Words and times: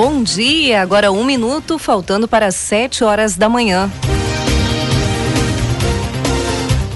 Bom 0.00 0.22
dia, 0.22 0.80
agora 0.80 1.10
um 1.10 1.24
minuto, 1.24 1.76
faltando 1.76 2.28
para 2.28 2.52
sete 2.52 3.02
horas 3.02 3.36
da 3.36 3.48
manhã. 3.48 3.90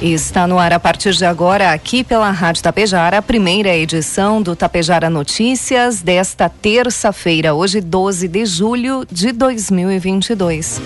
Está 0.01 0.47
no 0.47 0.57
ar 0.57 0.73
a 0.73 0.79
partir 0.79 1.13
de 1.13 1.25
agora, 1.25 1.73
aqui 1.73 2.05
pela 2.05 2.31
Rádio 2.31 2.63
Tapejara, 2.63 3.19
a 3.19 3.23
primeira 3.23 3.75
edição 3.75 4.41
do 4.41 4.55
Tapejara 4.55 5.11
Notícias 5.11 6.01
desta 6.01 6.49
terça-feira, 6.49 7.53
hoje 7.55 7.81
12 7.81 8.29
de 8.29 8.47
julho 8.47 9.05
de 9.11 9.33
2022. 9.33 10.81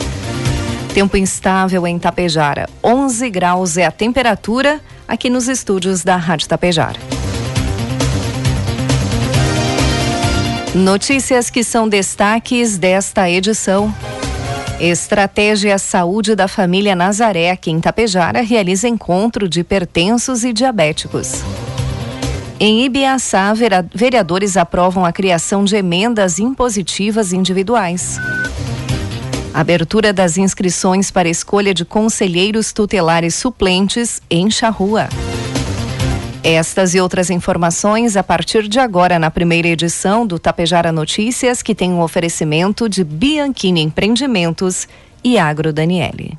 Tempo 0.94 1.18
instável 1.18 1.86
em 1.86 1.98
Tapejara, 1.98 2.66
11 2.82 3.28
graus 3.28 3.76
é 3.76 3.84
a 3.84 3.90
temperatura 3.90 4.80
aqui 5.06 5.28
nos 5.28 5.48
estúdios 5.48 6.02
da 6.02 6.16
Rádio 6.16 6.48
Tapejara. 6.48 7.15
Notícias 10.76 11.48
que 11.48 11.64
são 11.64 11.88
destaques 11.88 12.76
desta 12.76 13.30
edição. 13.30 13.92
Estratégia 14.78 15.78
Saúde 15.78 16.34
da 16.34 16.46
Família 16.46 16.95
Nazaré, 16.95 17.51
aqui 17.51 17.70
em 17.70 17.80
Tapejara, 17.80 18.42
realiza 18.42 18.86
encontro 18.86 19.48
de 19.48 19.60
hipertensos 19.60 20.45
e 20.45 20.52
diabéticos. 20.52 21.42
Em 22.60 22.84
Ibiaçá, 22.84 23.54
vereadores 23.95 24.59
aprovam 24.59 25.02
a 25.06 25.12
criação 25.12 25.64
de 25.64 25.76
emendas 25.76 26.38
impositivas 26.38 27.32
individuais. 27.32 28.20
Abertura 29.54 30.12
das 30.12 30.36
inscrições 30.36 31.10
para 31.10 31.26
escolha 31.26 31.73
de 31.73 31.86
conselheiros 31.86 32.74
tutelares 32.74 33.34
suplentes 33.34 34.20
em 34.29 34.51
Charrua. 34.51 35.08
Estas 36.48 36.94
e 36.94 37.00
outras 37.00 37.28
informações 37.28 38.16
a 38.16 38.22
partir 38.22 38.68
de 38.68 38.78
agora 38.78 39.18
na 39.18 39.32
primeira 39.32 39.66
edição 39.66 40.24
do 40.24 40.38
Tapejara 40.38 40.92
Notícias, 40.92 41.60
que 41.60 41.74
tem 41.74 41.92
um 41.92 42.00
oferecimento 42.00 42.88
de 42.88 43.02
Bianchini 43.02 43.82
Empreendimentos 43.82 44.86
e 45.24 45.40
Agro 45.40 45.72
Daniele. 45.72 46.38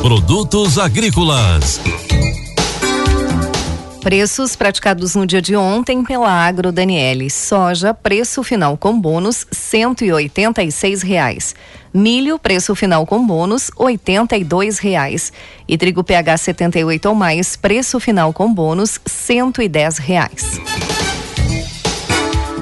Produtos 0.00 0.78
agrícolas 0.78 1.80
Preços 4.00 4.54
praticados 4.54 5.16
no 5.16 5.26
dia 5.26 5.42
de 5.42 5.56
ontem 5.56 6.04
pela 6.04 6.30
Agro 6.30 6.70
Daniele. 6.70 7.28
Soja, 7.28 7.92
preço 7.92 8.42
final 8.42 8.76
com 8.76 8.98
bônus, 8.98 9.44
seis 10.70 11.02
reais. 11.02 11.54
Milho, 11.92 12.38
preço 12.38 12.74
final 12.74 13.04
com 13.04 13.26
bônus, 13.26 13.70
dois 14.44 14.78
reais. 14.78 15.32
E 15.66 15.76
trigo 15.76 16.04
PH 16.04 16.38
78 16.38 17.08
ou 17.08 17.14
mais, 17.14 17.56
preço 17.56 17.98
final 17.98 18.32
com 18.32 18.54
bônus, 18.54 18.98
dez 19.68 19.98
reais. 19.98 20.58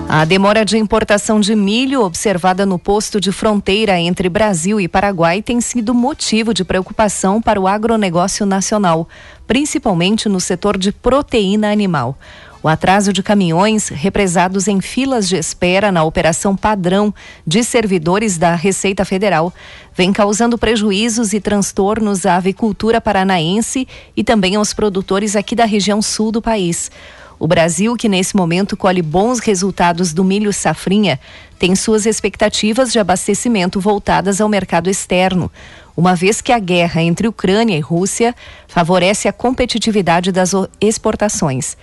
A 0.09 0.25
demora 0.25 0.65
de 0.65 0.79
importação 0.79 1.41
de 1.41 1.57
milho 1.57 2.03
observada 2.03 2.65
no 2.65 2.79
posto 2.79 3.21
de 3.21 3.33
fronteira 3.33 3.99
entre 3.99 4.29
Brasil 4.29 4.81
e 4.81 4.87
Paraguai 4.87 5.43
tem 5.43 5.61
sido 5.61 5.93
motivo 5.93 6.55
de 6.55 6.65
preocupação 6.65 7.43
para 7.43 7.61
o 7.61 7.67
agronegócio 7.67 8.47
nacional, 8.47 9.09
principalmente 9.49 10.29
no 10.29 10.39
setor 10.39 10.79
de 10.79 10.93
proteína 10.93 11.73
animal. 11.73 12.17
O 12.63 12.69
atraso 12.69 13.13
de 13.13 13.21
caminhões 13.21 13.89
represados 13.89 14.69
em 14.69 14.81
filas 14.81 15.29
de 15.29 15.37
espera 15.37 15.91
na 15.91 16.05
operação 16.05 16.57
padrão 16.57 17.13
de 17.45 17.65
servidores 17.65 18.39
da 18.39 18.55
Receita 18.55 19.05
Federal 19.05 19.53
vem 19.95 20.13
causando 20.13 20.57
prejuízos 20.57 21.33
e 21.33 21.41
transtornos 21.41 22.25
à 22.25 22.37
avicultura 22.37 23.01
paranaense 23.01 23.89
e 24.17 24.23
também 24.23 24.55
aos 24.55 24.73
produtores 24.73 25.35
aqui 25.35 25.57
da 25.57 25.65
região 25.65 26.01
sul 26.01 26.31
do 26.31 26.41
país. 26.41 26.91
O 27.39 27.47
Brasil, 27.47 27.95
que 27.97 28.09
nesse 28.09 28.35
momento 28.35 28.77
colhe 28.77 29.03
bons 29.03 29.41
resultados 29.41 30.13
do 30.13 30.25
milho 30.25 30.53
safrinha, 30.53 31.21
tem 31.59 31.75
suas 31.77 32.07
expectativas 32.07 32.91
de 32.91 32.99
abastecimento 32.99 33.81
voltadas 33.81 34.41
ao 34.41 34.49
mercado 34.49 34.89
externo, 34.89 35.51
uma 35.97 36.15
vez 36.15 36.41
que 36.41 36.53
a 36.53 36.59
guerra 36.59 37.03
entre 37.03 37.29
Ucrânia 37.29 37.77
e 37.77 37.81
Rússia 37.81 38.35
favorece 38.67 39.29
a 39.29 39.33
competitividade 39.33 40.33
das 40.33 40.53
exportações. 40.81 41.77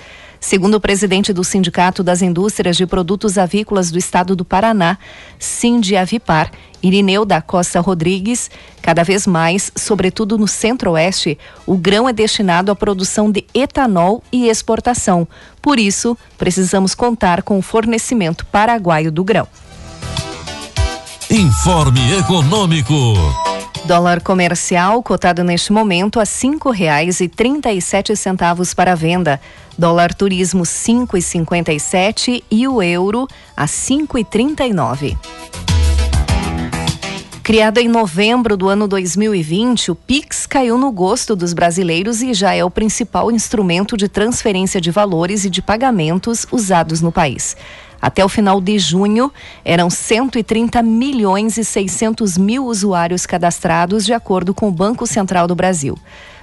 Segundo 0.44 0.76
o 0.76 0.80
presidente 0.80 1.32
do 1.32 1.42
Sindicato 1.42 2.04
das 2.04 2.22
Indústrias 2.22 2.76
de 2.76 2.86
Produtos 2.86 3.38
Avícolas 3.38 3.90
do 3.90 3.98
Estado 3.98 4.36
do 4.36 4.44
Paraná, 4.44 4.98
Avipar, 6.02 6.52
Irineu 6.84 7.24
da 7.24 7.42
Costa 7.42 7.80
Rodrigues, 7.80 8.52
cada 8.82 9.06
vez 9.06 9.26
mais, 9.26 9.72
sobretudo 9.74 10.38
no 10.38 10.46
centro-oeste, 10.46 11.40
o 11.66 11.78
grão 11.78 12.10
é 12.10 12.14
destinado 12.14 12.74
à 12.74 12.76
produção 12.76 13.32
de 13.32 13.46
etanol 13.54 14.22
e 14.34 14.50
exportação. 14.50 15.26
Por 15.62 15.80
isso, 15.80 16.18
precisamos 16.38 16.94
contar 16.94 17.42
com 17.42 17.58
o 17.58 17.62
fornecimento 17.62 18.46
paraguaio 18.48 19.14
do 19.14 19.24
grão. 19.24 19.48
Informe 21.30 22.18
Econômico. 22.18 23.53
Dólar 23.86 24.22
comercial 24.22 25.04
cotado 25.04 25.44
neste 25.44 25.74
momento 25.74 26.18
a 26.18 26.26
cinco 26.26 26.72
reais 26.72 27.20
e 27.20 27.28
trinta 27.28 27.70
e 27.70 27.82
sete 27.82 28.16
centavos 28.16 28.74
para 28.74 28.96
venda. 28.96 29.42
Dólar 29.78 30.14
turismo 30.14 30.66
cinco 30.66 31.18
e 31.18 31.22
cinquenta 31.22 31.74
e 31.74 31.80
sete 31.82 32.42
e 32.50 32.66
o 32.66 32.82
euro 32.82 33.28
a 33.58 33.68
cinco 33.68 34.18
e 34.18 34.24
trinta 34.24 34.66
e 34.66 34.72
nove. 34.72 35.18
Criado 37.44 37.78
em 37.80 37.90
novembro 37.90 38.56
do 38.56 38.70
ano 38.70 38.88
2020, 38.88 39.92
o 39.92 39.96
Pix 39.96 40.46
caiu 40.46 40.78
no 40.78 40.90
gosto 40.90 41.36
dos 41.36 41.52
brasileiros 41.52 42.22
e 42.22 42.34
já 42.34 42.54
é 42.54 42.64
o 42.64 42.72
principal 42.72 43.30
instrumento 43.30 43.98
de 43.98 44.08
transferência 44.08 44.80
de 44.80 44.92
valores 44.92 45.44
e 45.44 45.50
de 45.50 45.62
pagamentos 45.62 46.48
usados 46.54 47.02
no 47.02 47.12
país. 47.12 47.58
Até 48.04 48.26
o 48.26 48.28
final 48.28 48.60
de 48.60 48.78
junho, 48.78 49.32
eram 49.64 49.90
130 49.90 50.84
milhões 50.84 51.58
e 51.58 51.64
600 51.64 52.38
mil 52.38 52.66
usuários 52.66 53.26
cadastrados, 53.26 54.06
de 54.06 54.12
acordo 54.12 54.54
com 54.54 54.68
o 54.68 54.72
Banco 54.74 55.08
Central 55.08 55.48
do 55.48 55.56
Brasil. 55.56 55.98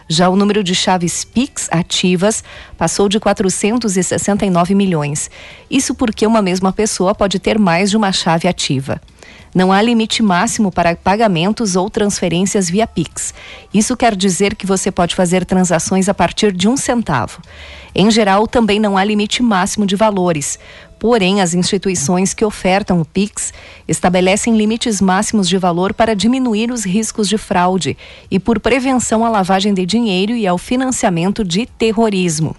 Já 0.09 0.31
o 0.31 0.37
número 0.37 0.65
de 0.65 0.75
chaves 0.75 1.23
Pix 1.23 1.69
ativas 1.71 2.43
passou 2.79 3.11
de 3.11 3.21
469 3.21 4.75
milhões. 4.75 5.31
Isso 5.71 5.95
porque 5.95 6.27
uma 6.27 6.41
mesma 6.41 6.73
pessoa 6.73 7.15
pode 7.15 7.39
ter 7.39 7.59
mais 7.59 7.91
de 7.91 7.97
uma 7.99 8.11
chave 8.11 8.49
ativa. 8.49 8.99
Não 9.55 9.71
há 9.71 9.83
limite 9.83 10.23
máximo 10.23 10.71
para 10.71 10.97
pagamentos 10.97 11.77
ou 11.77 11.91
transferências 11.91 12.71
via 12.71 12.87
Pix. 12.87 13.35
Isso 13.75 13.97
quer 13.97 14.17
dizer 14.17 14.55
que 14.55 14.65
você 14.65 14.91
pode 14.91 15.15
fazer 15.15 15.45
transações 15.45 16.09
a 16.09 16.15
partir 16.15 16.53
de 16.53 16.69
um 16.69 16.77
centavo. 16.77 17.43
Em 17.95 18.11
geral, 18.11 18.47
também 18.47 18.79
não 18.79 18.97
há 18.97 19.03
limite 19.03 19.43
máximo 19.43 19.85
de 19.85 19.97
valores. 19.97 20.59
Porém, 21.01 21.41
as 21.41 21.55
instituições 21.55 22.35
que 22.35 22.45
ofertam 22.45 23.01
o 23.01 23.07
Pix 23.07 23.55
estabelecem 23.89 24.55
limites 24.55 25.01
máximos 25.01 25.49
de 25.49 25.57
valor 25.57 25.95
para 25.95 26.15
diminuir 26.15 26.71
os 26.71 26.85
riscos 26.85 27.27
de 27.27 27.39
fraude 27.39 27.97
e 28.31 28.39
por 28.39 28.61
prevenção 28.61 29.25
à 29.25 29.31
lavagem 29.31 29.73
de 29.73 29.87
dinheiro 29.87 30.33
e 30.33 30.47
ao 30.47 30.59
financiamento 30.59 31.43
de 31.43 31.65
terrorismo. 31.65 32.55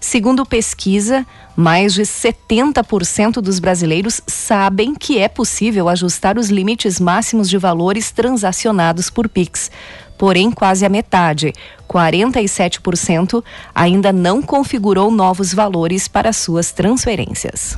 Segundo 0.00 0.46
pesquisa, 0.46 1.26
mais 1.54 1.94
de 1.94 2.02
70% 2.02 3.40
dos 3.40 3.58
brasileiros 3.58 4.20
sabem 4.26 4.94
que 4.94 5.18
é 5.18 5.28
possível 5.28 5.88
ajustar 5.88 6.38
os 6.38 6.48
limites 6.48 6.98
máximos 6.98 7.48
de 7.48 7.58
valores 7.58 8.10
transacionados 8.10 9.10
por 9.10 9.28
Pix. 9.28 9.70
Porém, 10.16 10.50
quase 10.50 10.84
a 10.84 10.88
metade, 10.88 11.52
47%, 11.88 13.42
ainda 13.74 14.12
não 14.12 14.40
configurou 14.40 15.10
novos 15.10 15.52
valores 15.52 16.08
para 16.08 16.32
suas 16.32 16.72
transferências. 16.72 17.76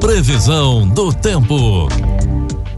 Previsão 0.00 0.86
do 0.86 1.12
tempo. 1.12 1.88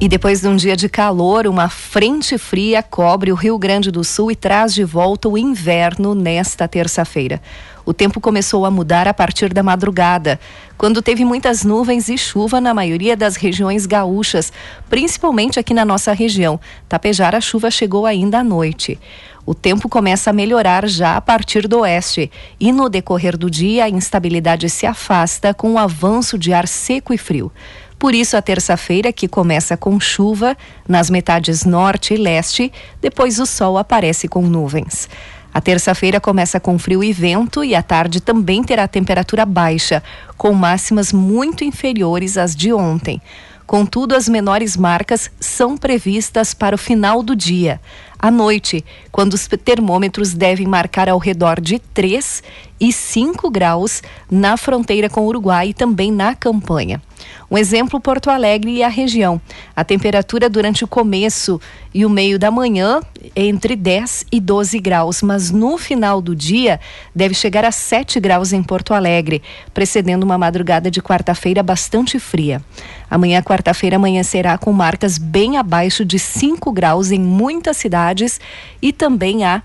E 0.01 0.09
depois 0.09 0.41
de 0.41 0.47
um 0.47 0.55
dia 0.55 0.77
de 0.77 0.89
calor, 0.89 1.49
uma 1.49 1.69
frente 1.69 2.39
fria 2.39 2.85
cobre 2.85 3.33
o 3.33 3.35
Rio 3.35 3.59
Grande 3.59 3.91
do 3.91 4.05
Sul 4.05 4.31
e 4.31 4.37
traz 4.37 4.73
de 4.73 4.85
volta 4.85 5.29
o 5.29 5.37
inverno 5.37 6.15
nesta 6.15 6.69
terça-feira. 6.69 7.43
O 7.85 7.93
tempo 7.93 8.21
começou 8.21 8.65
a 8.65 8.71
mudar 8.71 9.09
a 9.09 9.15
partir 9.15 9.53
da 9.53 9.61
madrugada, 9.61 10.39
quando 10.77 11.03
teve 11.03 11.25
muitas 11.25 11.65
nuvens 11.65 12.09
e 12.09 12.17
chuva 12.17 12.61
na 12.61 12.73
maioria 12.73 13.17
das 13.17 13.35
regiões 13.35 13.87
gaúchas, 13.87 14.53
principalmente 14.89 15.59
aqui 15.59 15.75
na 15.75 15.85
nossa 15.85 16.13
região. 16.13 16.61
Tapejar 16.89 17.35
a 17.35 17.41
chuva 17.41 17.69
chegou 17.69 18.07
ainda 18.07 18.39
à 18.39 18.45
noite. 18.45 19.01
O 19.45 19.53
tempo 19.53 19.89
começa 19.89 20.31
a 20.31 20.33
melhorar 20.33 20.87
já 20.87 21.17
a 21.17 21.21
partir 21.21 21.67
do 21.67 21.81
oeste 21.81 22.31
e 22.61 22.71
no 22.71 22.89
decorrer 22.89 23.37
do 23.37 23.51
dia 23.51 23.87
a 23.87 23.89
instabilidade 23.89 24.71
se 24.71 24.87
afasta 24.87 25.53
com 25.53 25.73
o 25.73 25.79
avanço 25.79 26.39
de 26.39 26.53
ar 26.53 26.69
seco 26.69 27.13
e 27.13 27.19
frio. 27.19 27.51
Por 27.99 28.15
isso, 28.15 28.37
a 28.37 28.43
terça-feira, 28.43 29.13
que 29.13 29.27
começa 29.27 29.77
com 29.77 29.99
chuva 29.99 30.57
nas 30.87 31.11
metades 31.11 31.65
norte 31.65 32.15
e 32.15 32.17
leste, 32.17 32.73
depois 33.01 33.41
o 33.41 33.47
sol 33.47 33.77
aparece 33.77 34.29
com 34.29 34.43
nuvens. 34.43 35.09
A 35.53 35.61
terça-feira 35.61 36.21
começa 36.21 36.61
com 36.61 36.79
frio 36.79 37.03
e 37.03 37.13
vento 37.13 37.65
e 37.65 37.75
a 37.75 37.83
tarde 37.83 38.21
também 38.21 38.63
terá 38.63 38.87
temperatura 38.87 39.45
baixa, 39.45 40.03
com 40.37 40.53
máximas 40.53 41.13
muito 41.13 41.65
inferiores 41.65 42.39
às 42.39 42.55
de 42.55 42.73
ontem. 42.73 43.21
Contudo, 43.67 44.15
as 44.15 44.29
menores 44.29 44.77
marcas 44.77 45.31
são 45.41 45.77
previstas 45.77 46.55
para 46.55 46.77
o 46.77 46.79
final 46.79 47.23
do 47.23 47.35
dia. 47.35 47.81
À 48.19 48.31
noite, 48.31 48.85
quando 49.11 49.35
os 49.35 49.47
termômetros 49.47 50.33
devem 50.33 50.67
marcar 50.67 51.09
ao 51.09 51.19
redor 51.19 51.61
de 51.61 51.79
3 51.79 52.43
e 52.81 52.93
5 52.93 53.51
graus 53.51 54.03
na 54.31 54.57
fronteira 54.57 55.11
com 55.11 55.23
o 55.23 55.27
Uruguai 55.27 55.71
e 55.71 55.75
também 55.75 56.13
na 56.13 56.35
campanha. 56.35 57.03
Um 57.51 57.57
exemplo, 57.57 58.01
Porto 58.01 58.31
Alegre 58.31 58.73
e 58.73 58.83
a 58.83 58.89
região. 58.89 59.41
A 59.75 59.85
temperatura 59.85 60.51
durante 60.51 60.85
o 60.85 60.89
começo 60.89 61.61
e 61.95 62.05
o 62.05 62.11
meio 62.11 62.39
da 62.39 62.51
manhã 62.51 63.01
é 63.35 63.47
entre 63.47 63.75
10 63.75 64.27
e 64.31 64.41
12 64.41 64.79
graus, 64.79 65.23
mas 65.23 65.51
no 65.51 65.79
final 65.79 66.21
do 66.21 66.37
dia 66.37 66.79
deve 67.15 67.35
chegar 67.35 67.65
a 67.65 67.73
7 67.73 68.21
graus 68.21 68.53
em 68.53 68.63
Porto 68.63 68.93
Alegre, 68.93 69.43
precedendo 69.73 70.25
uma 70.25 70.37
madrugada 70.37 70.91
de 70.91 71.01
quarta-feira 71.01 71.63
bastante 71.63 72.19
fria. 72.19 72.63
Amanhã, 73.11 73.43
quarta-feira, 73.43 73.97
amanhecerá 73.97 74.59
com 74.59 74.73
marcas 74.73 75.17
bem 75.17 75.57
abaixo 75.57 76.05
de 76.05 76.19
5 76.19 76.71
graus 76.73 77.11
em 77.11 77.19
muitas 77.19 77.79
cidades 77.79 78.41
e 78.83 78.93
também 78.93 79.45
há 79.45 79.63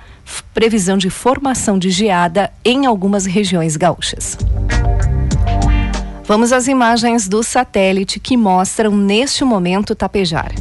previsão 0.54 0.98
de 0.98 1.10
formação 1.10 1.78
de 1.78 1.90
geada 1.90 2.52
em 2.64 2.86
algumas 2.86 3.26
regiões 3.26 3.76
gaúchas. 3.76 4.38
Vamos 6.26 6.54
às 6.54 6.70
imagens 6.70 7.28
do 7.28 7.44
satélite 7.44 8.18
que 8.18 8.38
mostram 8.38 8.96
neste 8.96 9.44
momento 9.44 9.94
Tapejar. 9.94 10.54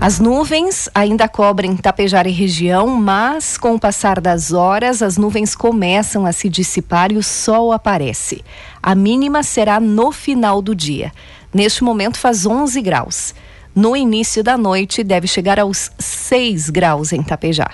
As 0.00 0.20
nuvens 0.20 0.88
ainda 0.94 1.26
cobrem 1.26 1.76
Tapejar 1.76 2.28
e 2.28 2.30
região, 2.30 2.86
mas 2.86 3.58
com 3.58 3.74
o 3.74 3.80
passar 3.80 4.20
das 4.20 4.52
horas, 4.52 5.02
as 5.02 5.16
nuvens 5.16 5.56
começam 5.56 6.24
a 6.24 6.30
se 6.30 6.48
dissipar 6.48 7.10
e 7.10 7.16
o 7.16 7.22
sol 7.22 7.72
aparece. 7.72 8.44
A 8.80 8.94
mínima 8.94 9.42
será 9.42 9.80
no 9.80 10.12
final 10.12 10.62
do 10.62 10.72
dia. 10.72 11.12
Neste 11.52 11.82
momento 11.82 12.16
faz 12.16 12.46
11 12.46 12.80
graus. 12.80 13.34
No 13.74 13.96
início 13.96 14.44
da 14.44 14.56
noite 14.56 15.02
deve 15.02 15.26
chegar 15.26 15.58
aos 15.58 15.90
6 15.98 16.70
graus 16.70 17.12
em 17.12 17.22
Tapejar. 17.24 17.72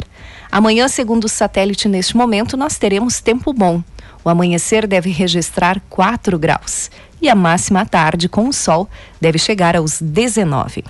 Amanhã, 0.50 0.88
segundo 0.88 1.24
o 1.24 1.28
satélite, 1.28 1.88
neste 1.88 2.16
momento, 2.16 2.56
nós 2.56 2.78
teremos 2.78 3.20
tempo 3.20 3.52
bom. 3.52 3.82
O 4.24 4.28
amanhecer 4.28 4.86
deve 4.86 5.10
registrar 5.10 5.80
4 5.88 6.38
graus 6.38 6.90
e 7.20 7.28
a 7.28 7.34
máxima 7.34 7.80
à 7.80 7.86
tarde 7.86 8.28
com 8.28 8.48
o 8.48 8.52
sol 8.52 8.88
deve 9.20 9.38
chegar 9.38 9.76
aos 9.76 10.00
19. 10.00 10.84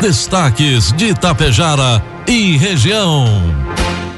Destaques 0.00 0.92
de 0.92 1.10
Itapejara 1.10 2.02
e 2.26 2.56
região. 2.56 3.24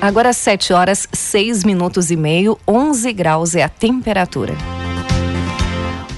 Agora 0.00 0.32
7 0.32 0.72
horas 0.72 1.08
6 1.12 1.64
minutos 1.64 2.10
e 2.10 2.16
meio, 2.16 2.58
11 2.66 3.12
graus 3.12 3.54
é 3.54 3.62
a 3.62 3.68
temperatura. 3.68 4.54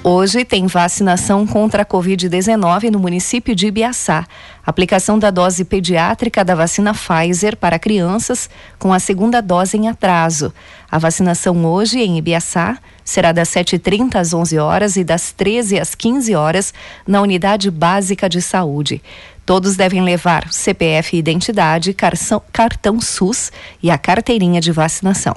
Hoje 0.08 0.44
tem 0.44 0.68
vacinação 0.68 1.44
contra 1.44 1.82
a 1.82 1.84
Covid-19 1.84 2.92
no 2.92 2.98
município 3.00 3.56
de 3.56 3.66
Ibiaçá. 3.66 4.24
Aplicação 4.64 5.18
da 5.18 5.32
dose 5.32 5.64
pediátrica 5.64 6.44
da 6.44 6.54
vacina 6.54 6.94
Pfizer 6.94 7.56
para 7.56 7.76
crianças 7.76 8.48
com 8.78 8.92
a 8.92 9.00
segunda 9.00 9.42
dose 9.42 9.76
em 9.76 9.88
atraso. 9.88 10.54
A 10.88 10.96
vacinação 10.96 11.66
hoje 11.66 11.98
em 11.98 12.18
Ibiaçá 12.18 12.78
será 13.04 13.32
das 13.32 13.48
7h30 13.48 14.14
às 14.14 14.32
11 14.32 14.58
horas 14.58 14.94
e 14.94 15.02
das 15.02 15.32
13 15.32 15.80
às 15.80 15.92
15 15.96 16.36
horas 16.36 16.72
na 17.04 17.20
Unidade 17.20 17.68
Básica 17.68 18.28
de 18.28 18.40
Saúde. 18.40 19.02
Todos 19.44 19.74
devem 19.74 20.02
levar 20.02 20.52
CPF 20.52 21.16
identidade, 21.16 21.92
cartão, 21.92 22.40
cartão 22.52 23.00
SUS 23.00 23.50
e 23.82 23.90
a 23.90 23.98
carteirinha 23.98 24.60
de 24.60 24.70
vacinação. 24.70 25.34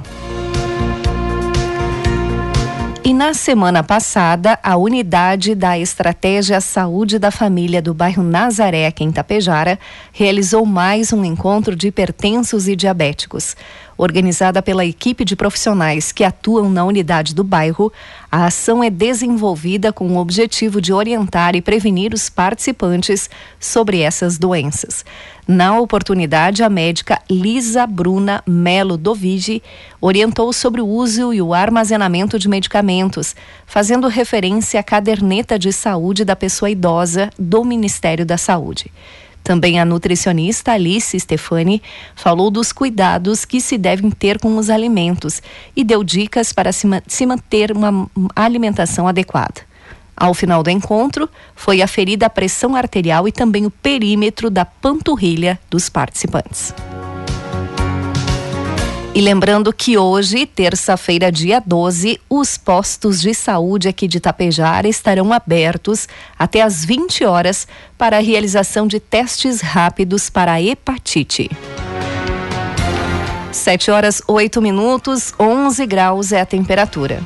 E 3.01 3.13
na 3.13 3.33
semana 3.33 3.81
passada, 3.81 4.59
a 4.61 4.75
unidade 4.75 5.55
da 5.55 5.79
Estratégia 5.79 6.59
Saúde 6.59 7.17
da 7.17 7.31
Família 7.31 7.81
do 7.81 7.93
bairro 7.93 8.21
Nazaré, 8.21 8.85
aqui 8.85 9.05
em 9.05 9.11
Tapejara, 9.11 9.79
realizou 10.11 10.65
mais 10.65 11.13
um 11.13 11.23
encontro 11.23 11.75
de 11.77 11.87
hipertensos 11.87 12.67
e 12.67 12.75
diabéticos. 12.75 13.55
Organizada 13.97 14.61
pela 14.61 14.85
equipe 14.85 15.25
de 15.25 15.35
profissionais 15.35 16.11
que 16.11 16.23
atuam 16.23 16.69
na 16.69 16.85
unidade 16.85 17.33
do 17.33 17.43
bairro, 17.43 17.91
a 18.31 18.45
ação 18.45 18.83
é 18.83 18.89
desenvolvida 18.89 19.91
com 19.91 20.07
o 20.07 20.17
objetivo 20.17 20.79
de 20.79 20.93
orientar 20.93 21.55
e 21.55 21.61
prevenir 21.61 22.13
os 22.13 22.29
participantes 22.29 23.29
sobre 23.59 24.01
essas 24.01 24.37
doenças. 24.37 25.03
Na 25.47 25.79
oportunidade, 25.79 26.63
a 26.63 26.69
médica 26.69 27.18
Lisa 27.31 27.85
Bruna 27.85 28.43
Melo 28.47 28.97
Dovigi 28.97 29.61
orientou 30.01 30.51
sobre 30.51 30.81
o 30.81 30.87
uso 30.87 31.31
e 31.31 31.39
o 31.39 31.53
armazenamento 31.53 32.39
de 32.39 32.49
medicamentos, 32.49 33.35
fazendo 33.67 34.07
referência 34.07 34.79
à 34.79 34.83
caderneta 34.83 35.59
de 35.59 35.71
saúde 35.71 36.25
da 36.25 36.35
pessoa 36.35 36.71
idosa 36.71 37.29
do 37.37 37.63
Ministério 37.63 38.25
da 38.25 38.35
Saúde. 38.35 38.91
Também 39.43 39.79
a 39.79 39.85
nutricionista 39.85 40.71
Alice 40.71 41.19
Stefani 41.19 41.83
falou 42.15 42.49
dos 42.49 42.71
cuidados 42.71 43.45
que 43.45 43.61
se 43.61 43.77
devem 43.77 44.09
ter 44.09 44.39
com 44.39 44.57
os 44.57 44.69
alimentos 44.69 45.39
e 45.75 45.83
deu 45.83 46.03
dicas 46.03 46.51
para 46.51 46.71
se, 46.71 46.87
se 47.07 47.27
manter 47.27 47.71
uma 47.71 48.09
alimentação 48.35 49.07
adequada. 49.07 49.61
Ao 50.17 50.33
final 50.33 50.63
do 50.63 50.69
encontro, 50.71 51.29
foi 51.55 51.81
aferida 51.81 52.25
a 52.25 52.29
pressão 52.29 52.75
arterial 52.75 53.27
e 53.27 53.31
também 53.31 53.67
o 53.67 53.71
perímetro 53.71 54.49
da 54.49 54.65
panturrilha 54.65 55.59
dos 55.69 55.89
participantes. 55.89 56.73
E 59.19 59.21
lembrando 59.21 59.73
que 59.73 59.97
hoje, 59.97 60.45
terça-feira, 60.45 61.29
dia 61.29 61.59
12, 61.59 62.21
os 62.29 62.57
postos 62.57 63.19
de 63.19 63.33
saúde 63.33 63.89
aqui 63.89 64.07
de 64.07 64.17
Tapejara 64.17 64.87
estarão 64.87 65.33
abertos 65.33 66.07
até 66.37 66.61
às 66.61 66.85
20 66.85 67.25
horas 67.25 67.67
para 67.97 68.15
a 68.15 68.21
realização 68.21 68.87
de 68.87 68.97
testes 68.97 69.59
rápidos 69.59 70.29
para 70.29 70.53
a 70.53 70.61
hepatite. 70.61 71.51
7 73.51 73.91
horas 73.91 74.21
8 74.25 74.61
minutos, 74.61 75.33
11 75.37 75.85
graus 75.85 76.31
é 76.31 76.39
a 76.39 76.45
temperatura. 76.45 77.21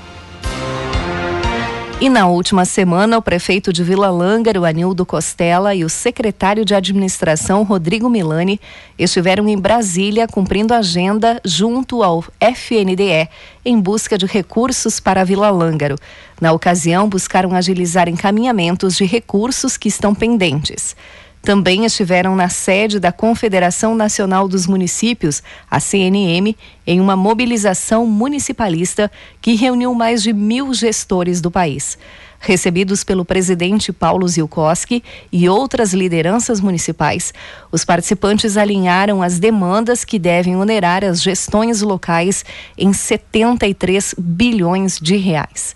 E 2.03 2.09
na 2.09 2.27
última 2.27 2.65
semana, 2.65 3.17
o 3.17 3.21
prefeito 3.21 3.71
de 3.71 3.81
Vila 3.81 4.09
Lângaro, 4.09 4.65
Anildo 4.65 5.05
Costela, 5.05 5.73
e 5.73 5.85
o 5.85 5.89
secretário 5.89 6.65
de 6.65 6.75
administração, 6.75 7.63
Rodrigo 7.63 8.09
Milani, 8.09 8.59
estiveram 8.99 9.47
em 9.47 9.57
Brasília 9.57 10.27
cumprindo 10.27 10.73
agenda 10.73 11.39
junto 11.45 12.03
ao 12.03 12.21
FNDE 12.41 13.29
em 13.63 13.79
busca 13.79 14.17
de 14.17 14.25
recursos 14.25 14.99
para 14.99 15.23
Vila 15.23 15.49
Lângaro. 15.49 15.95
Na 16.41 16.51
ocasião, 16.51 17.07
buscaram 17.07 17.55
agilizar 17.55 18.09
encaminhamentos 18.09 18.97
de 18.97 19.05
recursos 19.05 19.77
que 19.77 19.87
estão 19.87 20.13
pendentes. 20.13 20.97
Também 21.43 21.83
estiveram 21.83 22.37
na 22.37 22.47
sede 22.47 22.99
da 22.99 23.11
Confederação 23.11 23.93
Nacional 23.93 24.47
dos 24.47 24.65
Municípios, 24.65 25.43
a 25.69 25.77
CNM, 25.77 26.55
em 26.87 27.01
uma 27.01 27.17
mobilização 27.17 28.07
municipalista 28.07 29.11
que 29.41 29.53
reuniu 29.53 29.93
mais 29.93 30.23
de 30.23 30.31
mil 30.31 30.73
gestores 30.73 31.41
do 31.41 31.51
país. 31.51 31.97
Recebidos 32.39 33.03
pelo 33.03 33.25
presidente 33.25 33.91
Paulo 33.91 34.27
Zilkowski 34.27 35.03
e 35.31 35.47
outras 35.47 35.93
lideranças 35.93 36.61
municipais, 36.61 37.33
os 37.71 37.83
participantes 37.85 38.55
alinharam 38.55 39.21
as 39.21 39.37
demandas 39.37 40.05
que 40.05 40.17
devem 40.17 40.55
onerar 40.55 41.03
as 41.03 41.21
gestões 41.21 41.81
locais 41.81 42.43
em 42.77 42.93
73 42.93 44.15
bilhões 44.17 44.97
de 44.97 45.17
reais. 45.17 45.75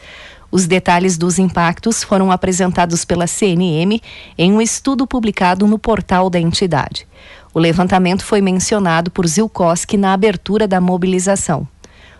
Os 0.49 0.65
detalhes 0.65 1.17
dos 1.17 1.37
impactos 1.37 2.03
foram 2.03 2.31
apresentados 2.31 3.03
pela 3.03 3.27
CNM 3.27 4.01
em 4.37 4.53
um 4.53 4.61
estudo 4.61 5.05
publicado 5.05 5.67
no 5.67 5.77
portal 5.77 6.29
da 6.29 6.39
entidade. 6.39 7.05
O 7.53 7.59
levantamento 7.59 8.23
foi 8.23 8.39
mencionado 8.39 9.11
por 9.11 9.27
Zilkowski 9.27 9.97
na 9.97 10.13
abertura 10.13 10.67
da 10.67 10.79
mobilização. 10.79 11.67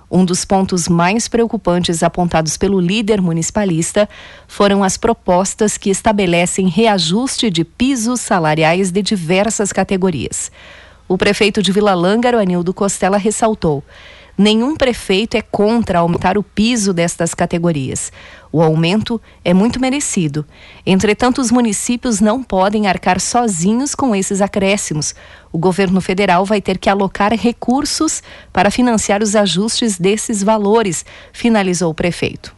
Um 0.10 0.24
dos 0.24 0.46
pontos 0.46 0.88
mais 0.88 1.28
preocupantes 1.28 2.02
apontados 2.02 2.58
pelo 2.58 2.80
líder 2.80 3.22
municipalista 3.22 4.08
foram 4.48 4.84
as 4.84 4.98
propostas 4.98 5.78
que 5.78 5.90
estabelecem 5.90 6.70
reajuste 6.70 7.50
de 7.50 7.64
pisos 7.66 8.22
salariais 8.22 8.90
de 8.90 9.02
diversas 9.02 9.74
categorias. 9.74 10.50
O 11.10 11.18
prefeito 11.18 11.62
de 11.62 11.72
Vila 11.72 11.94
Lângaro, 11.94 12.38
Anildo 12.38 12.74
Costela, 12.74 13.18
ressaltou 13.18 13.84
Nenhum 14.38 14.75
prefeito 14.75 15.36
é 15.36 15.41
contra 15.41 16.00
aumentar 16.00 16.38
o 16.38 16.44
piso 16.44 16.94
destas 16.94 17.34
categorias. 17.34 18.12
O 18.51 18.62
aumento 18.62 19.20
é 19.44 19.53
muito 19.53 19.79
merecido. 19.79 20.46
Entretanto, 20.86 21.41
os 21.41 21.51
municípios 21.51 22.20
não 22.20 22.44
podem 22.44 22.88
arcar 22.88 23.20
sozinhos 23.20 23.96
com 23.96 24.15
esses 24.15 24.39
acréscimos. 24.39 25.15
O 25.51 25.58
governo 25.58 26.00
federal 26.01 26.46
vai 26.46 26.62
ter 26.62 26.77
que 26.77 26.89
alocar 26.89 27.34
recursos 27.34 28.22
para 28.53 28.70
financiar 28.70 29.24
os 29.24 29.36
ajustes 29.36 29.98
desses 29.98 30.44
valores, 30.44 31.03
finalizou 31.34 31.89
o 31.89 31.96
prefeito. 31.96 32.57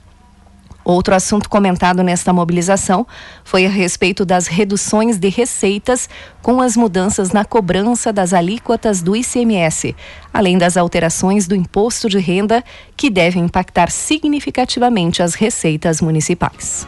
Outro 0.90 1.14
assunto 1.14 1.48
comentado 1.52 2.02
nesta 2.02 2.34
mobilização 2.34 3.06
foi 3.44 3.64
a 3.64 3.70
respeito 3.70 4.26
das 4.26 4.48
reduções 4.48 5.20
de 5.20 5.30
receitas 5.30 6.10
com 6.42 6.62
as 6.62 6.76
mudanças 6.76 7.32
na 7.32 7.46
cobrança 7.46 8.12
das 8.12 8.34
alíquotas 8.34 9.00
do 9.00 9.16
ICMS, 9.16 9.96
além 10.34 10.58
das 10.58 10.78
alterações 10.78 11.48
do 11.48 11.54
imposto 11.54 12.10
de 12.10 12.18
renda 12.18 12.64
que 12.98 13.12
devem 13.12 13.44
impactar 13.44 13.92
significativamente 13.92 15.22
as 15.22 15.36
receitas 15.36 16.02
municipais. 16.02 16.88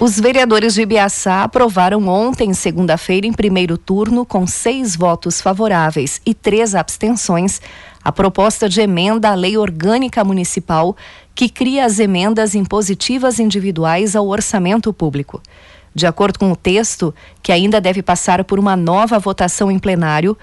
Os 0.00 0.18
vereadores 0.18 0.74
de 0.74 0.82
Ibiaçá 0.82 1.44
aprovaram 1.44 2.08
ontem, 2.08 2.52
segunda-feira, 2.52 3.26
em 3.26 3.32
primeiro 3.32 3.78
turno, 3.78 4.26
com 4.26 4.46
seis 4.46 4.96
votos 4.96 5.40
favoráveis 5.40 6.20
e 6.26 6.34
três 6.34 6.74
abstenções, 6.74 7.60
a 8.04 8.12
proposta 8.12 8.68
de 8.68 8.80
emenda 8.80 9.30
à 9.30 9.34
Lei 9.34 9.56
Orgânica 9.56 10.22
Municipal 10.22 10.94
que 11.34 11.48
cria 11.48 11.84
as 11.84 11.98
emendas 11.98 12.54
impositivas 12.54 13.40
individuais 13.40 14.14
ao 14.14 14.28
orçamento 14.28 14.92
público. 14.92 15.42
De 15.94 16.06
acordo 16.06 16.38
com 16.38 16.52
o 16.52 16.56
texto, 16.56 17.14
que 17.42 17.52
ainda 17.52 17.80
deve 17.80 18.02
passar 18.02 18.44
por 18.44 18.58
uma 18.58 18.76
nova 18.76 19.18
votação 19.18 19.70
em 19.70 19.78
plenário, 19.78 20.36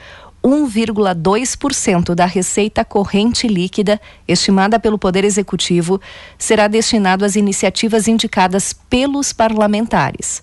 1,2% 0.43 2.15
da 2.15 2.25
receita 2.25 2.83
corrente 2.83 3.47
líquida 3.47 4.01
estimada 4.27 4.79
pelo 4.79 4.97
Poder 4.97 5.23
Executivo 5.23 6.01
será 6.37 6.67
destinado 6.67 7.23
às 7.23 7.35
iniciativas 7.35 8.07
indicadas 8.07 8.73
pelos 8.73 9.31
parlamentares. 9.31 10.41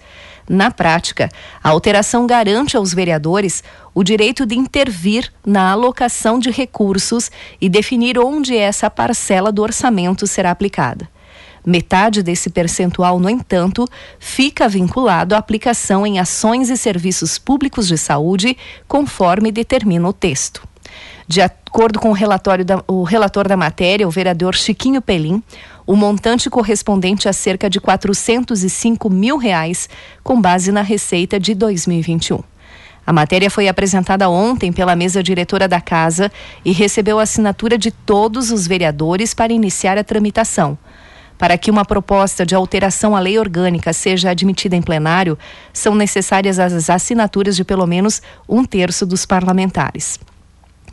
Na 0.49 0.71
prática, 0.71 1.29
a 1.63 1.69
alteração 1.69 2.27
garante 2.27 2.77
aos 2.77 2.95
vereadores 2.95 3.63
o 3.95 4.03
direito 4.03 4.47
de 4.47 4.57
intervir 4.57 5.31
na 5.45 5.73
alocação 5.73 6.39
de 6.39 6.51
recursos 6.51 7.31
e 7.61 7.69
definir 7.69 8.19
onde 8.19 8.57
essa 8.57 8.89
parcela 8.89 9.53
do 9.53 9.61
orçamento 9.61 10.27
será 10.27 10.51
aplicada. 10.51 11.09
Metade 11.67 12.23
desse 12.23 12.49
percentual, 12.49 13.21
no 13.21 13.29
entanto, 13.29 13.87
fica 14.19 14.69
vinculado 14.69 15.35
à 15.35 15.39
aplicação 15.39 16.07
em 16.07 16.19
ações 16.19 16.71
e 16.71 16.77
serviços 16.79 17.37
públicos 17.37 17.87
de 17.87 17.99
saúde, 17.99 18.57
conforme 18.87 19.53
determina 19.53 20.09
o 20.09 20.13
texto. 20.13 20.67
De 21.27 21.43
acordo 21.43 21.99
com 21.99 22.09
o, 22.09 22.15
relatório 22.15 22.65
da, 22.65 22.83
o 22.89 23.03
relator 23.03 23.47
da 23.47 23.57
matéria, 23.57 24.09
o 24.09 24.11
vereador 24.11 24.55
Chiquinho 24.55 25.03
Pelim, 25.03 25.43
o 25.89 25.97
montante 25.97 26.51
correspondente 26.51 27.31
a 27.31 27.33
cerca 27.33 27.71
de 27.71 27.81
405 27.81 29.09
mil 29.09 29.39
reais, 29.39 29.89
com 30.23 30.39
base 30.39 30.71
na 30.71 30.83
receita 30.83 31.41
de 31.41 31.55
2021. 31.55 32.41
A 33.07 33.11
matéria 33.11 33.51
foi 33.51 33.69
apresentada 33.69 34.29
ontem 34.29 34.71
pela 34.71 34.95
mesa 34.95 35.23
diretora 35.23 35.67
da 35.67 35.81
Casa 35.81 36.31
e 36.63 36.73
recebeu 36.73 37.19
a 37.19 37.23
assinatura 37.23 37.79
de 37.79 37.91
todos 37.91 38.51
os 38.51 38.67
vereadores 38.67 39.33
para 39.33 39.51
iniciar 39.51 39.97
a 39.97 40.05
tramitação. 40.05 40.77
Para 41.39 41.57
que 41.57 41.71
uma 41.71 41.87
proposta 41.87 42.45
de 42.45 42.55
alteração 42.55 43.17
à 43.17 43.21
lei 43.21 43.39
orgânica 43.39 43.95
seja 43.95 44.29
admitida 44.29 44.77
em 44.77 44.83
plenário, 44.83 45.39
são 45.73 45.95
necessárias 45.95 46.59
as 46.59 46.91
assinaturas 46.91 47.57
de 47.57 47.65
pelo 47.65 47.87
menos 47.87 48.21
um 48.47 48.63
terço 48.63 49.07
dos 49.07 49.25
parlamentares. 49.25 50.21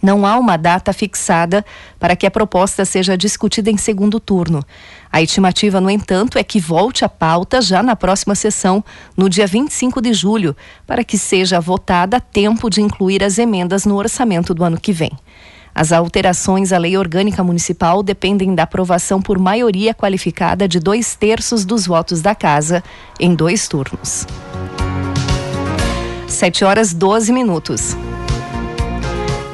Não 0.06 0.24
há 0.24 0.38
uma 0.38 0.56
data 0.56 0.94
fixada 0.94 1.66
para 2.00 2.16
que 2.16 2.28
a 2.28 2.32
proposta 2.32 2.86
seja 2.86 3.18
discutida 3.18 3.72
em 3.72 3.78
segundo 3.78 4.20
turno. 4.20 4.64
A 5.12 5.20
estimativa, 5.20 5.82
no 5.82 5.90
entanto, 5.90 6.38
é 6.38 6.44
que 6.44 6.60
volte 6.60 7.04
à 7.04 7.10
pauta 7.10 7.60
já 7.60 7.82
na 7.82 7.96
próxima 7.96 8.36
sessão, 8.36 8.86
no 9.18 9.28
dia 9.28 9.48
25 9.48 10.00
de 10.00 10.14
julho, 10.14 10.56
para 10.86 11.04
que 11.04 11.18
seja 11.18 11.60
votada 11.60 12.18
a 12.18 12.20
tempo 12.20 12.70
de 12.70 12.84
incluir 12.84 13.24
as 13.24 13.40
emendas 13.40 13.84
no 13.84 13.96
orçamento 13.96 14.54
do 14.54 14.64
ano 14.64 14.80
que 14.80 14.94
vem. 14.94 15.12
As 15.74 15.92
alterações 15.92 16.72
à 16.72 16.78
lei 16.78 16.96
orgânica 16.96 17.44
municipal 17.44 18.04
dependem 18.04 18.54
da 18.54 18.62
aprovação 18.62 19.20
por 19.20 19.40
maioria 19.40 19.92
qualificada 19.92 20.68
de 20.68 20.80
dois 20.80 21.16
terços 21.16 21.66
dos 21.66 21.88
votos 21.88 22.22
da 22.22 22.36
Casa, 22.36 22.84
em 23.20 23.34
dois 23.34 23.68
turnos. 23.68 24.28
7 26.28 26.64
horas 26.64 26.94
12 26.94 27.34
minutos. 27.34 27.98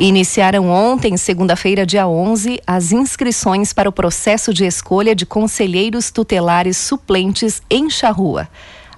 Iniciaram 0.02 0.68
ontem, 0.68 1.16
segunda-feira, 1.16 1.86
dia 1.86 2.08
11, 2.08 2.60
as 2.66 2.92
inscrições 2.92 3.72
para 3.72 3.88
o 3.88 3.92
processo 3.92 4.52
de 4.52 4.66
escolha 4.66 5.14
de 5.14 5.28
conselheiros 5.28 6.10
tutelares 6.10 6.76
suplentes 6.76 7.62
em 7.70 7.88
Charrua. 7.88 8.50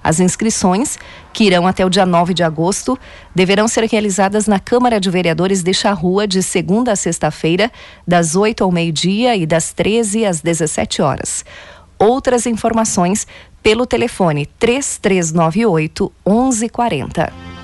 As 0.02 0.18
inscrições, 0.18 0.96
que 1.30 1.44
irão 1.44 1.66
até 1.66 1.84
o 1.84 1.90
dia 1.90 2.06
9 2.06 2.32
de 2.32 2.42
agosto, 2.42 2.98
deverão 3.34 3.68
ser 3.68 3.84
realizadas 3.84 4.46
na 4.46 4.58
Câmara 4.58 4.98
de 4.98 5.10
Vereadores 5.10 5.62
de 5.62 5.74
Charrua 5.74 6.26
de 6.26 6.42
segunda 6.42 6.92
a 6.92 6.96
sexta-feira, 6.96 7.70
das 8.08 8.34
8 8.34 8.64
ao 8.64 8.72
meio-dia 8.72 9.36
e 9.36 9.44
das 9.44 9.74
13 9.74 10.24
às 10.24 10.40
17 10.40 11.02
horas. 11.02 11.44
Outras 11.98 12.46
informações 12.46 13.26
pelo 13.62 13.84
telefone 13.84 14.46
3398 14.58 16.10
1140. 16.26 17.54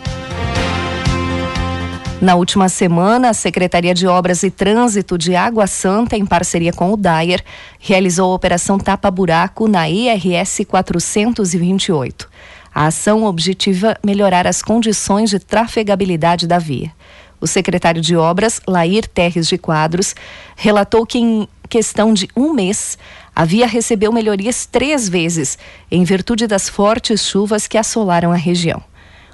Na 2.21 2.35
última 2.35 2.69
semana, 2.69 3.31
a 3.31 3.33
Secretaria 3.33 3.95
de 3.95 4.07
Obras 4.07 4.43
e 4.43 4.51
Trânsito 4.51 5.17
de 5.17 5.35
Água 5.35 5.67
Santa, 5.67 6.19
em 6.19 6.27
parceria 6.27 6.71
com 6.71 6.93
o 6.93 6.97
Dyer, 6.97 7.43
realizou 7.79 8.31
a 8.31 8.35
Operação 8.35 8.77
Tapa 8.79 9.11
Buraco 9.11 9.67
na 9.67 9.89
IRS 9.89 10.67
428. 10.67 12.29
A 12.75 12.89
ação 12.89 13.25
objetiva 13.25 13.97
melhorar 14.05 14.47
as 14.47 14.61
condições 14.61 15.31
de 15.31 15.39
trafegabilidade 15.39 16.47
da 16.47 16.59
via. 16.59 16.93
O 17.41 17.47
secretário 17.47 18.03
de 18.03 18.15
Obras, 18.15 18.61
Lair 18.69 19.09
Terres 19.09 19.49
de 19.49 19.57
Quadros, 19.57 20.15
relatou 20.55 21.07
que 21.07 21.19
em 21.19 21.49
questão 21.71 22.13
de 22.13 22.29
um 22.37 22.53
mês, 22.53 22.99
a 23.35 23.47
via 23.47 23.67
recebeu 23.67 24.13
melhorias 24.13 24.67
três 24.67 25.09
vezes, 25.09 25.57
em 25.91 26.05
virtude 26.05 26.47
das 26.47 26.69
fortes 26.69 27.25
chuvas 27.25 27.67
que 27.67 27.79
assolaram 27.79 28.31
a 28.31 28.37
região. 28.37 28.83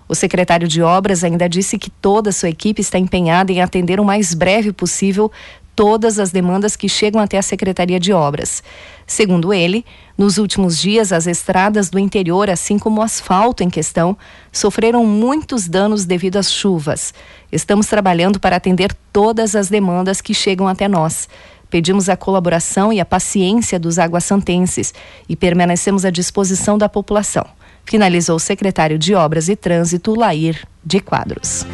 O 0.09 0.15
secretário 0.15 0.69
de 0.69 0.83
Obras 0.83 1.25
ainda 1.25 1.49
disse 1.49 1.79
que 1.79 1.91
toda 1.91 2.31
a 2.31 2.33
sua 2.33 2.49
equipe 2.49 2.81
está 2.81 2.99
empenhada 2.99 3.53
em 3.53 3.61
atender 3.61 3.99
o 3.99 4.05
mais 4.05 4.35
breve 4.35 4.73
possível 4.73 5.31
todas 5.77 6.19
as 6.19 6.31
demandas 6.31 6.75
que 6.75 6.89
chegam 6.89 7.21
até 7.21 7.37
a 7.37 7.43
Secretaria 7.43 8.01
de 8.01 8.11
Obras. 8.13 8.63
Segundo 9.07 9.53
ele, 9.53 9.85
nos 10.17 10.39
últimos 10.39 10.79
dias, 10.79 11.13
as 11.13 11.27
estradas 11.27 11.91
do 11.91 11.99
interior, 11.99 12.49
assim 12.49 12.79
como 12.79 13.01
o 13.01 13.05
asfalto 13.05 13.63
em 13.63 13.69
questão, 13.69 14.17
sofreram 14.51 15.05
muitos 15.05 15.69
danos 15.69 16.07
devido 16.07 16.39
às 16.39 16.51
chuvas. 16.51 17.13
Estamos 17.53 17.87
trabalhando 17.87 18.41
para 18.41 18.57
atender 18.57 18.97
todas 19.13 19.55
as 19.55 19.69
demandas 19.69 20.23
que 20.23 20.33
chegam 20.33 20.67
até 20.67 20.89
nós. 20.89 21.29
Pedimos 21.69 22.09
a 22.09 22.17
colaboração 22.17 22.91
e 22.93 22.99
a 22.99 23.05
paciência 23.05 23.79
dos 23.79 23.99
aguassantenses 23.99 24.95
e 25.29 25.37
permanecemos 25.37 26.05
à 26.07 26.11
disposição 26.11 26.79
da 26.79 26.89
população 26.89 27.47
finalizou 27.87 28.37
o 28.37 28.41
secretário 28.41 28.99
de 28.99 29.15
Obras 29.15 29.49
e 29.49 29.57
Trânsito, 29.57 30.15
Lair 30.15 30.67
de 30.85 31.01
Quadros. 31.01 31.65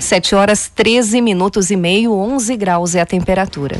7 0.00 0.34
horas 0.34 0.70
13 0.74 1.20
minutos 1.20 1.70
e 1.70 1.76
meio, 1.76 2.12
11 2.12 2.56
graus 2.56 2.94
é 2.94 3.00
a 3.00 3.06
temperatura. 3.06 3.76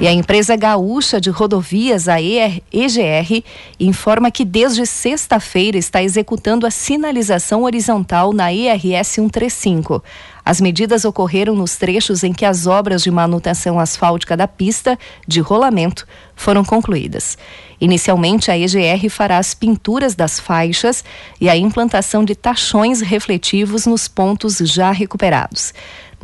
E 0.00 0.08
a 0.08 0.12
empresa 0.12 0.56
gaúcha 0.56 1.20
de 1.20 1.30
rodovias, 1.30 2.08
a 2.08 2.20
EGR, 2.20 3.44
informa 3.78 4.30
que 4.30 4.44
desde 4.44 4.84
sexta-feira 4.84 5.78
está 5.78 6.02
executando 6.02 6.66
a 6.66 6.70
sinalização 6.70 7.62
horizontal 7.62 8.32
na 8.32 8.52
ERS 8.52 9.06
135. 9.06 10.02
As 10.44 10.60
medidas 10.60 11.04
ocorreram 11.04 11.56
nos 11.56 11.76
trechos 11.76 12.22
em 12.22 12.32
que 12.32 12.44
as 12.44 12.66
obras 12.66 13.02
de 13.02 13.10
manutenção 13.10 13.80
asfáltica 13.80 14.36
da 14.36 14.46
pista 14.46 14.98
de 15.26 15.40
rolamento 15.40 16.06
foram 16.36 16.62
concluídas. 16.62 17.38
Inicialmente, 17.80 18.50
a 18.50 18.58
EGR 18.58 19.08
fará 19.08 19.38
as 19.38 19.54
pinturas 19.54 20.14
das 20.14 20.38
faixas 20.38 21.02
e 21.40 21.48
a 21.48 21.56
implantação 21.56 22.24
de 22.24 22.34
tachões 22.34 23.00
refletivos 23.00 23.86
nos 23.86 24.06
pontos 24.06 24.58
já 24.58 24.90
recuperados. 24.90 25.72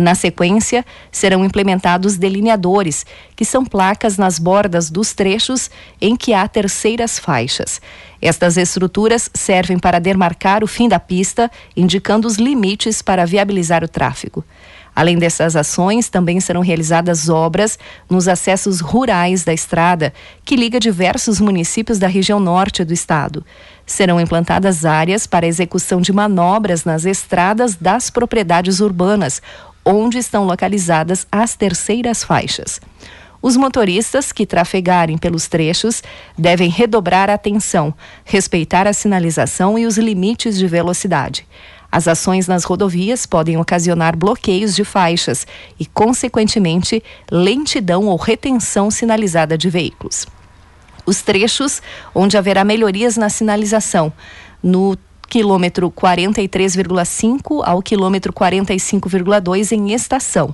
Na 0.00 0.14
sequência, 0.14 0.82
serão 1.12 1.44
implementados 1.44 2.16
delineadores, 2.16 3.04
que 3.36 3.44
são 3.44 3.66
placas 3.66 4.16
nas 4.16 4.38
bordas 4.38 4.88
dos 4.88 5.12
trechos 5.12 5.70
em 6.00 6.16
que 6.16 6.32
há 6.32 6.48
terceiras 6.48 7.18
faixas. 7.18 7.82
Estas 8.22 8.56
estruturas 8.56 9.28
servem 9.34 9.78
para 9.78 9.98
demarcar 9.98 10.64
o 10.64 10.66
fim 10.66 10.88
da 10.88 10.98
pista, 10.98 11.50
indicando 11.76 12.26
os 12.26 12.36
limites 12.36 13.02
para 13.02 13.26
viabilizar 13.26 13.84
o 13.84 13.88
tráfego. 13.88 14.42
Além 14.94 15.18
dessas 15.18 15.54
ações, 15.54 16.08
também 16.08 16.40
serão 16.40 16.62
realizadas 16.62 17.28
obras 17.28 17.78
nos 18.08 18.26
acessos 18.26 18.80
rurais 18.80 19.44
da 19.44 19.52
estrada, 19.52 20.12
que 20.44 20.56
liga 20.56 20.80
diversos 20.80 21.40
municípios 21.40 21.98
da 21.98 22.08
região 22.08 22.40
norte 22.40 22.84
do 22.84 22.92
estado. 22.92 23.44
Serão 23.86 24.20
implantadas 24.20 24.84
áreas 24.84 25.26
para 25.26 25.46
execução 25.46 26.00
de 26.00 26.12
manobras 26.12 26.84
nas 26.84 27.04
estradas 27.04 27.76
das 27.76 28.10
propriedades 28.10 28.80
urbanas, 28.80 29.40
onde 29.84 30.18
estão 30.18 30.44
localizadas 30.44 31.26
as 31.30 31.54
terceiras 31.54 32.22
faixas. 32.22 32.80
Os 33.42 33.56
motoristas 33.56 34.32
que 34.32 34.44
trafegarem 34.44 35.16
pelos 35.16 35.48
trechos 35.48 36.02
devem 36.36 36.68
redobrar 36.68 37.30
a 37.30 37.34
atenção, 37.34 37.94
respeitar 38.24 38.86
a 38.86 38.92
sinalização 38.92 39.78
e 39.78 39.86
os 39.86 39.96
limites 39.96 40.58
de 40.58 40.66
velocidade. 40.66 41.46
As 41.90 42.06
ações 42.06 42.46
nas 42.46 42.64
rodovias 42.64 43.26
podem 43.26 43.56
ocasionar 43.56 44.16
bloqueios 44.16 44.76
de 44.76 44.84
faixas 44.84 45.46
e, 45.78 45.86
consequentemente, 45.86 47.02
lentidão 47.30 48.06
ou 48.06 48.16
retenção 48.16 48.90
sinalizada 48.90 49.58
de 49.58 49.68
veículos. 49.70 50.26
Os 51.04 51.22
trechos 51.22 51.82
onde 52.14 52.36
haverá 52.36 52.62
melhorias 52.62 53.16
na 53.16 53.28
sinalização, 53.28 54.12
no 54.62 54.96
quilômetro 55.30 55.88
43,5 55.92 57.62
ao 57.64 57.80
quilômetro 57.80 58.32
45,2 58.32 59.70
em 59.70 59.92
estação. 59.92 60.52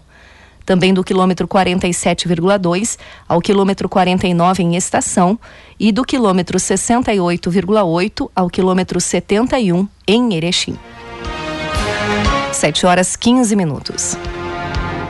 Também 0.67 0.93
do 0.93 1.03
quilômetro 1.03 1.49
47,2 1.49 2.99
ao 3.27 3.41
quilômetro 3.41 3.89
49 3.89 4.63
em 4.63 4.77
estação 4.77 5.39
e 5.81 5.91
do 5.91 6.05
quilômetro 6.05 6.59
68,8 6.59 8.31
ao 8.37 8.51
quilômetro 8.51 9.01
71 9.01 9.89
em 10.07 10.35
Erechim. 10.35 10.77
7 12.53 12.85
horas 12.85 13.17
15 13.17 13.57
minutos. 13.57 14.19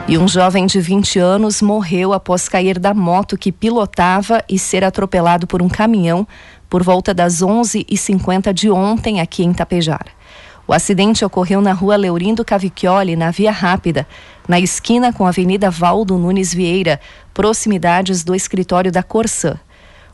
E 0.07 0.17
um 0.17 0.25
jovem 0.25 0.65
de 0.65 0.79
20 0.79 1.19
anos 1.19 1.61
morreu 1.61 2.13
após 2.13 2.47
cair 2.47 2.79
da 2.79 2.93
moto 2.93 3.37
que 3.37 3.51
pilotava 3.51 4.41
e 4.47 4.57
ser 4.57 4.85
atropelado 4.85 5.45
por 5.45 5.61
um 5.61 5.67
caminhão 5.67 6.25
por 6.69 6.83
volta 6.83 7.13
das 7.13 7.41
11h50 7.41 8.53
de 8.53 8.69
ontem 8.69 9.21
aqui 9.21 9.43
em 9.43 9.53
Tapejara. 9.53 10.17
O 10.67 10.73
acidente 10.73 11.23
ocorreu 11.23 11.61
na 11.61 11.71
rua 11.71 11.95
Leurindo 11.95 12.43
Cavicchioli, 12.43 13.15
na 13.15 13.31
Via 13.31 13.51
Rápida, 13.51 14.05
na 14.47 14.59
esquina 14.59 15.13
com 15.13 15.25
a 15.25 15.29
Avenida 15.29 15.69
Valdo 15.69 16.17
Nunes 16.17 16.53
Vieira, 16.53 16.99
proximidades 17.33 18.23
do 18.23 18.35
escritório 18.35 18.91
da 18.91 19.01
Corsã. 19.01 19.57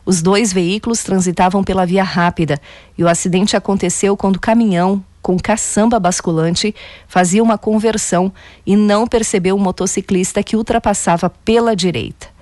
Os 0.06 0.22
dois 0.22 0.52
veículos 0.52 1.02
transitavam 1.02 1.64
pela 1.64 1.84
Via 1.84 2.04
Rápida 2.04 2.60
e 2.96 3.02
o 3.02 3.08
acidente 3.08 3.56
aconteceu 3.56 4.16
quando 4.16 4.36
o 4.36 4.40
caminhão, 4.40 5.02
com 5.20 5.36
caçamba 5.38 5.98
basculante, 5.98 6.74
fazia 7.08 7.42
uma 7.42 7.58
conversão 7.58 8.32
e 8.64 8.76
não 8.76 9.06
percebeu 9.06 9.56
o 9.56 9.60
motociclista 9.60 10.42
que 10.42 10.56
ultrapassava 10.56 11.30
pela 11.30 11.74
direita. 11.74 12.33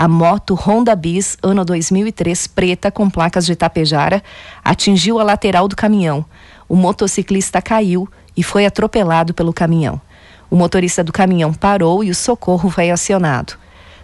A 0.00 0.06
moto 0.06 0.54
Honda 0.54 0.94
Bis, 0.94 1.36
ano 1.42 1.64
2003, 1.64 2.46
preta, 2.46 2.88
com 2.88 3.10
placas 3.10 3.44
de 3.44 3.56
Tapejara, 3.56 4.22
atingiu 4.64 5.18
a 5.18 5.24
lateral 5.24 5.66
do 5.66 5.74
caminhão. 5.74 6.24
O 6.68 6.76
motociclista 6.76 7.60
caiu 7.60 8.08
e 8.36 8.44
foi 8.44 8.64
atropelado 8.64 9.34
pelo 9.34 9.52
caminhão. 9.52 10.00
O 10.48 10.54
motorista 10.54 11.02
do 11.02 11.12
caminhão 11.12 11.52
parou 11.52 12.04
e 12.04 12.10
o 12.10 12.14
socorro 12.14 12.70
foi 12.70 12.92
acionado. 12.92 13.54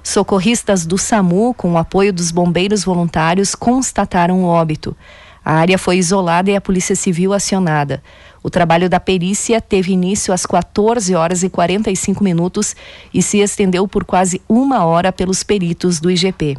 Socorristas 0.03 0.85
do 0.85 0.99
SAMU, 0.99 1.55
com 1.55 1.75
o 1.75 1.79
apoio 1.79 2.13
dos 2.13 2.33
bombeiros 2.33 2.83
voluntários, 2.83 3.55
constataram 3.55 4.43
o 4.43 4.47
óbito. 4.47 4.97
A 5.45 5.53
área 5.53 5.79
foi 5.79 5.99
isolada 5.99 6.51
e 6.51 6.57
a 6.57 6.61
Polícia 6.61 6.97
Civil 6.97 7.33
acionada. 7.33 8.03
O 8.45 8.51
trabalho 8.51 8.91
da 8.91 9.01
perícia 9.01 9.59
teve 9.59 9.91
início 9.91 10.33
às 10.35 10.45
14 10.45 11.15
horas 11.15 11.43
e 11.43 11.49
45 11.49 12.23
minutos 12.23 12.77
e 13.13 13.23
se 13.23 13.39
estendeu 13.39 13.89
por 13.89 14.05
quase 14.05 14.43
uma 14.47 14.85
hora 14.85 15.11
pelos 15.11 15.43
peritos 15.43 15.99
do 15.99 16.11
IGP. 16.11 16.59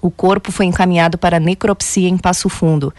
O 0.00 0.08
corpo 0.08 0.52
foi 0.52 0.66
encaminhado 0.66 1.18
para 1.18 1.40
necropsia 1.40 2.08
em 2.08 2.16
Passo 2.16 2.48
Fundo. 2.48 2.94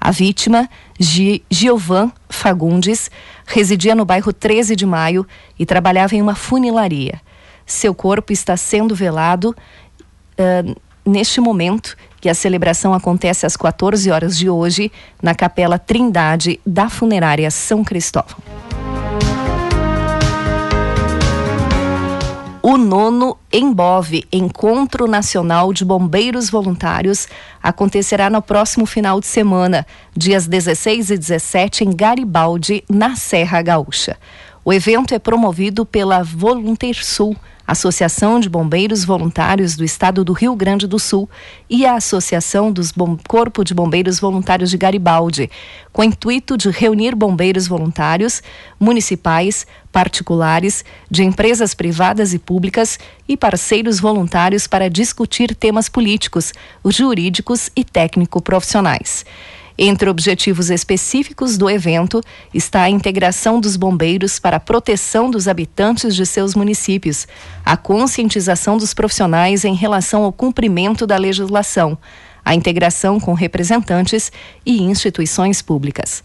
A 0.00 0.10
vítima, 0.10 0.70
Giovan 0.98 2.10
Fagundes, 2.30 3.10
residia 3.44 3.94
no 3.94 4.06
bairro 4.06 4.32
13 4.32 4.74
de 4.74 4.86
Maio 4.86 5.26
e 5.58 5.66
trabalhava 5.66 6.16
em 6.16 6.22
uma 6.22 6.34
funilaria. 6.34 7.20
Seu 7.66 7.94
corpo 7.94 8.32
está 8.32 8.56
sendo 8.56 8.94
velado 8.94 9.50
uh, 9.50 10.80
neste 11.04 11.40
momento 11.40 11.96
que 12.20 12.28
a 12.28 12.34
celebração 12.34 12.92
acontece 12.92 13.46
às 13.46 13.56
14 13.56 14.10
horas 14.10 14.36
de 14.36 14.50
hoje 14.50 14.92
na 15.22 15.34
Capela 15.34 15.78
Trindade 15.78 16.60
da 16.66 16.88
Funerária 16.88 17.50
São 17.50 17.82
Cristóvão. 17.82 18.36
O 22.62 22.76
nono 22.76 23.38
Embove, 23.50 24.24
Encontro 24.30 25.08
Nacional 25.08 25.72
de 25.72 25.82
Bombeiros 25.82 26.50
Voluntários, 26.50 27.26
acontecerá 27.62 28.28
no 28.28 28.42
próximo 28.42 28.84
final 28.84 29.18
de 29.18 29.26
semana, 29.26 29.86
dias 30.14 30.46
16 30.46 31.10
e 31.10 31.16
17, 31.16 31.84
em 31.84 31.96
Garibaldi, 31.96 32.84
na 32.86 33.16
Serra 33.16 33.62
Gaúcha. 33.62 34.18
O 34.62 34.74
evento 34.74 35.14
é 35.14 35.18
promovido 35.18 35.86
pela 35.86 36.22
Volunteer-Sul, 36.22 37.34
Associação 37.70 38.40
de 38.40 38.48
Bombeiros 38.48 39.04
Voluntários 39.04 39.76
do 39.76 39.84
Estado 39.84 40.24
do 40.24 40.32
Rio 40.32 40.56
Grande 40.56 40.86
do 40.86 40.98
Sul 40.98 41.30
e 41.68 41.86
a 41.86 41.94
Associação 41.94 42.72
dos 42.72 42.90
Bom 42.90 43.16
Corpo 43.28 43.62
de 43.62 43.72
Bombeiros 43.72 44.18
Voluntários 44.18 44.70
de 44.70 44.76
Garibaldi, 44.76 45.48
com 45.92 46.02
o 46.02 46.04
intuito 46.04 46.56
de 46.56 46.68
reunir 46.70 47.14
bombeiros 47.14 47.68
voluntários, 47.68 48.42
municipais, 48.78 49.66
particulares, 49.92 50.84
de 51.10 51.22
empresas 51.22 51.72
privadas 51.72 52.34
e 52.34 52.38
públicas 52.38 52.98
e 53.28 53.36
parceiros 53.36 54.00
voluntários 54.00 54.66
para 54.66 54.90
discutir 54.90 55.54
temas 55.54 55.88
políticos, 55.88 56.52
jurídicos 56.84 57.70
e 57.76 57.84
técnico-profissionais. 57.84 59.24
Entre 59.82 60.10
objetivos 60.10 60.68
específicos 60.68 61.56
do 61.56 61.70
evento 61.70 62.20
está 62.52 62.82
a 62.82 62.90
integração 62.90 63.58
dos 63.58 63.78
bombeiros 63.78 64.38
para 64.38 64.58
a 64.58 64.60
proteção 64.60 65.30
dos 65.30 65.48
habitantes 65.48 66.14
de 66.14 66.26
seus 66.26 66.54
municípios, 66.54 67.26
a 67.64 67.78
conscientização 67.78 68.76
dos 68.76 68.92
profissionais 68.92 69.64
em 69.64 69.74
relação 69.74 70.22
ao 70.22 70.34
cumprimento 70.34 71.06
da 71.06 71.16
legislação, 71.16 71.96
a 72.44 72.54
integração 72.54 73.18
com 73.18 73.32
representantes 73.32 74.30
e 74.66 74.82
instituições 74.82 75.62
públicas. 75.62 76.22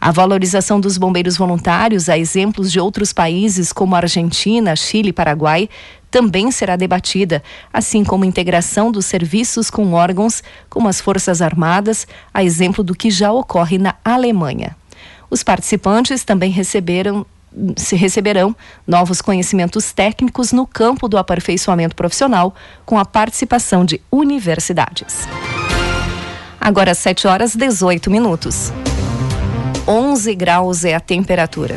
A 0.00 0.10
valorização 0.10 0.80
dos 0.80 0.98
bombeiros 0.98 1.36
voluntários, 1.36 2.08
a 2.08 2.18
exemplos 2.18 2.72
de 2.72 2.80
outros 2.80 3.12
países 3.12 3.72
como 3.72 3.94
Argentina, 3.94 4.74
Chile 4.74 5.10
e 5.10 5.12
Paraguai, 5.12 5.68
também 6.16 6.50
será 6.50 6.76
debatida, 6.76 7.42
assim 7.70 8.02
como 8.02 8.24
a 8.24 8.26
integração 8.26 8.90
dos 8.90 9.04
serviços 9.04 9.68
com 9.68 9.92
órgãos 9.92 10.42
como 10.66 10.88
as 10.88 10.98
Forças 10.98 11.42
Armadas, 11.42 12.06
a 12.32 12.42
exemplo 12.42 12.82
do 12.82 12.94
que 12.94 13.10
já 13.10 13.30
ocorre 13.30 13.76
na 13.76 13.96
Alemanha. 14.02 14.74
Os 15.28 15.42
participantes 15.42 16.24
também 16.24 16.50
receberam 16.50 17.26
se 17.76 17.96
receberão 17.96 18.56
novos 18.86 19.20
conhecimentos 19.20 19.92
técnicos 19.92 20.52
no 20.52 20.66
campo 20.66 21.06
do 21.06 21.18
aperfeiçoamento 21.18 21.94
profissional, 21.94 22.54
com 22.86 22.98
a 22.98 23.04
participação 23.04 23.84
de 23.84 24.00
universidades. 24.10 25.28
Agora 26.58 26.94
7 26.94 27.26
horas 27.26 27.54
18 27.54 28.10
minutos. 28.10 28.72
11 29.86 30.34
graus 30.34 30.82
é 30.82 30.94
a 30.94 31.00
temperatura. 31.00 31.76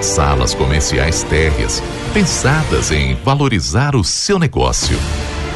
Salas 0.00 0.54
comerciais 0.54 1.24
térreas, 1.24 1.82
pensadas 2.14 2.92
em 2.92 3.16
valorizar 3.24 3.96
o 3.96 4.04
seu 4.04 4.38
negócio. 4.38 4.98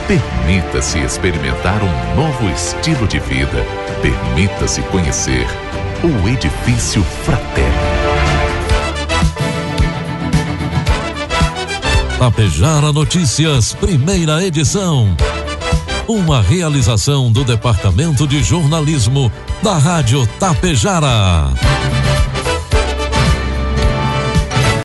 Permita-se 0.09 0.99
experimentar 0.99 1.81
um 1.83 2.17
novo 2.17 2.49
estilo 2.51 3.07
de 3.07 3.21
vida. 3.21 3.65
Permita-se 4.03 4.83
conhecer 4.83 5.47
o 6.03 6.29
Edifício 6.29 7.05
Fraterno. 7.25 7.73
Tapejara 12.19 12.93
Notícias, 12.93 13.75
primeira 13.75 14.45
edição. 14.45 15.17
Uma 16.09 16.43
realização 16.43 17.31
do 17.31 17.45
Departamento 17.45 18.27
de 18.27 18.43
Jornalismo 18.43 19.31
da 19.63 19.79
Rádio 19.79 20.27
Tapejara. 20.39 22.02